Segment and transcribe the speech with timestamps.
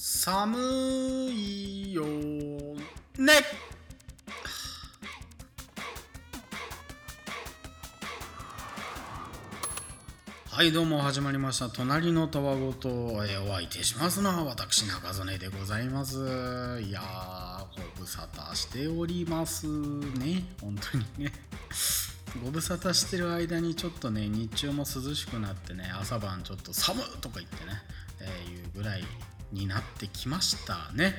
[0.00, 0.56] 寒
[1.32, 2.04] いよ。
[2.06, 3.32] ね。
[10.48, 11.68] はいどうも始まりました。
[11.68, 16.80] 隣のたわごと、えーお相手しますのは私中曽根でございます。
[16.80, 17.64] いやー
[17.96, 20.44] ご無沙汰しておりますね。
[20.60, 21.32] 本当にね。
[22.44, 27.82] ご無沙汰してる間にちょっとね日中も涼しくなってね朝晩ちょっと寒とか言ってね、
[28.20, 29.02] えーいうぐらい
[29.52, 31.14] になってきましたね。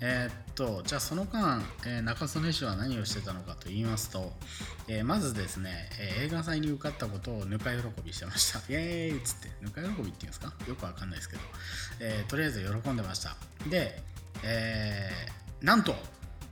[0.00, 4.32] えーっとじゃあその間、えー中曽根氏は何をしてたのかと言いますと、
[4.88, 8.58] えーまずですね、えー映画祭に受かったことをぬか喜びしてました。
[8.70, 10.52] イエーイっつってぬか喜びっていうんですか？
[10.68, 11.42] よくわかんないですけど、
[12.00, 13.36] えーとりあえず喜んでました。
[13.68, 14.02] で、
[14.42, 15.96] えーなんと、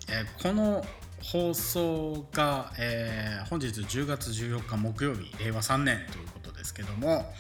[0.09, 0.87] えーこの
[1.23, 7.35] 放送が、えー本日10月14日木曜日令和3年ということですけども、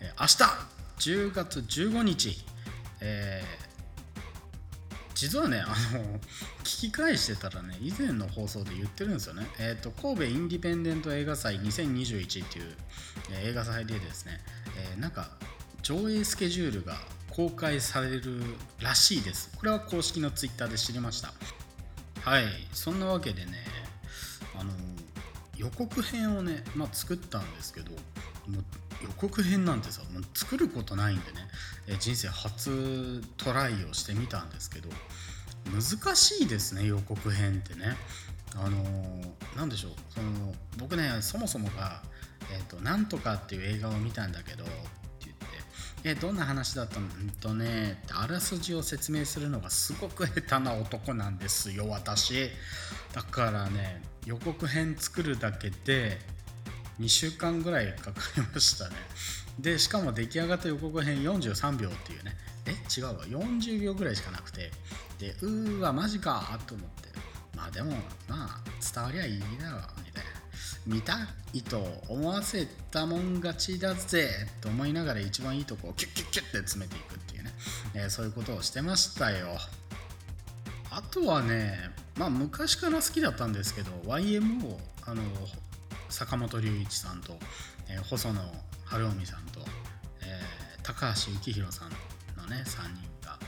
[0.00, 0.72] えー明日
[1.30, 2.44] 10月15日、
[3.02, 3.72] えー
[5.14, 5.74] 実はねあの
[6.64, 12.74] 聞き返してたらね以前の放送で言ってるんですよね、えー、と神戸インディペンデント映画祭2021っていう、
[13.30, 14.40] えー映画祭でですね、
[14.92, 15.30] えーなんか
[15.82, 16.94] 上映スケジュールが
[17.30, 18.40] 公開される
[18.80, 19.50] らしいです。
[19.56, 21.32] これは公式のツイッターで知りました。
[22.20, 22.44] はい。
[22.72, 23.52] そんなわけでね
[24.58, 24.70] あの
[25.56, 27.96] 予告編をね、まあ、作ったんですけども
[28.60, 31.38] う予告編なんてさもう作ることないんでね、
[31.98, 34.88] 人生初トライをしてみたんですけど
[35.70, 37.96] 難しいですね予告編ってね。
[38.54, 39.92] あのーでしょう。
[40.10, 42.02] その僕ねそもそもが
[42.52, 44.72] 「えーとなんとか」っていう映画を見たんだけどって
[45.20, 45.46] 言って
[46.04, 52.50] 「えどんな話だったの?」んとねってあらすじを説明するのがすごく 下手な男なんですよ私。
[53.12, 56.20] だからね予告編作るだけで
[57.00, 58.96] 2週間ぐらいかかりましたね。
[59.58, 62.34] でしかも出来上がった予告編43秒っていうね。
[62.66, 63.24] え違うわ。
[63.26, 64.70] 40秒ぐらいしかなくて。
[65.18, 66.58] でうーわマジか。
[66.66, 67.08] と思って。
[67.56, 67.92] まあでも
[68.28, 68.60] まあ
[68.94, 70.30] 伝わりゃいいだろみたいな。
[70.86, 71.14] 見た
[71.52, 74.28] いと思わせたもん勝ちだぜ。
[74.60, 77.50] と思いながら一番いいとこをキュッキュッキュッって詰めていくっていうね、
[77.94, 79.58] えーそういうことをしてましたよ。
[80.90, 81.78] あとはね
[82.16, 84.76] まあ昔から好きだったんですけど YMO
[85.06, 85.22] あの
[86.08, 87.38] 坂本龍一さんと、
[87.88, 88.40] えー細野
[88.92, 89.60] 晴臣さんと、
[90.22, 91.90] えー高橋幸宏さん
[92.36, 93.38] のね3人が、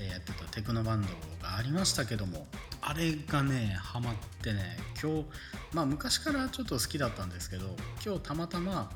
[0.00, 1.08] えーやってたテクノバンド
[1.42, 2.46] がありましたけども
[2.80, 5.24] あれがねハマってね今日
[5.72, 7.66] まあ昔からちょっと好きだったんですけど
[8.04, 8.90] 今日たまたま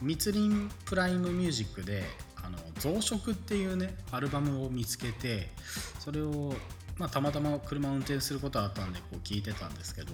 [0.00, 2.04] 密林プライムミュージックで
[2.36, 5.48] あの増殖っていうねアルバムを見つけて
[5.98, 6.54] それを、
[6.96, 10.12] まあ、たまたま車を運転することあったんでこう聞いてたんですけど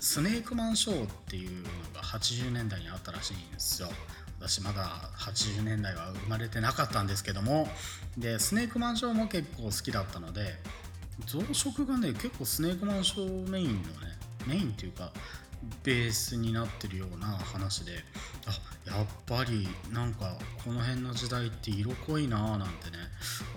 [0.00, 1.62] スネークマンショーっていうの
[1.94, 3.88] が80年代にあったらしいんですよ。
[4.38, 4.84] 私まだ
[5.18, 7.68] 80年代は生まれてなかったんですけども
[8.18, 10.54] でスネークマンショーも結構好きだったので
[11.26, 13.86] 増殖がね結構スネークマンショーメインのね
[14.46, 15.10] メインっていうか
[15.82, 17.92] ベースになってるような話で
[18.46, 22.98] あやっぱりなんかこの辺の時代って色濃いなーなんてね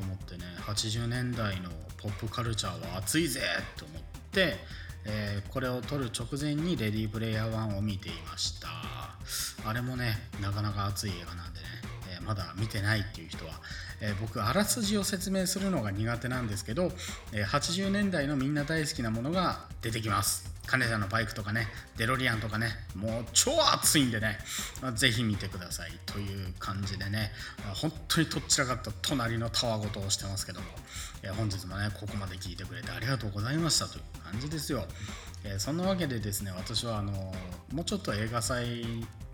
[0.01, 3.41] 思ってね80年代のポップカルチャーは熱いぜ
[3.77, 4.01] と思っ
[4.31, 4.55] て、
[5.05, 8.98] えーこれを撮る直前に「レディープレイヤー1」を見ていました。
[9.65, 11.65] あれもねなかなか熱い映画なんでね、
[12.13, 13.53] えーまだ見てないっていう人は、
[14.01, 16.91] えー僕あらすじを説明するのが苦手なんですけど、
[17.33, 20.49] えー80年代のみんな大好きなものが出てきます。
[20.67, 21.65] 金田のバイクとかね
[21.97, 24.37] デロリアンとかねもう超熱いんでね
[24.83, 25.91] まあぜひ見てください。
[26.05, 27.31] という感じでね
[27.73, 30.67] 本当にとっちらかった隣のたわごとをしてますけども、
[31.23, 34.85] えー本日もねここまで聞いてくれてありがとうございましたという感じですよ、
[35.43, 37.33] えーそんなわけでですね私はあの
[37.73, 38.85] もうちょっと映画祭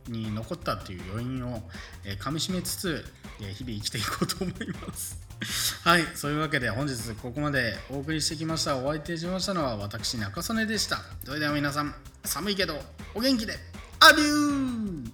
[0.07, 1.61] に残ったっていう余韻を、
[2.03, 3.05] えー噛みしめつつ、
[3.41, 5.19] えー日々生きていこうと思います。
[5.83, 11.01] はいそういうわけで本日ここまでお送りしてきましたお相手しましたのは私中曽根でした。
[11.25, 11.93] それでは皆さん
[12.23, 12.81] 寒いけど
[13.13, 13.57] お元気で
[13.99, 15.11] アデュー